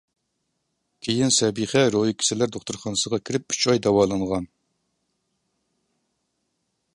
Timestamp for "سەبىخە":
1.35-1.83